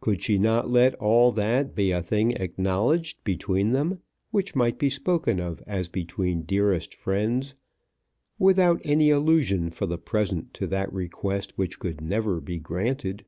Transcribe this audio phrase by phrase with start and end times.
[0.00, 3.98] Could she not let all that be a thing acknowledged between them,
[4.30, 7.56] which might be spoken of as between dearest friends,
[8.38, 13.24] without any allusion for the present to that request which could never be granted?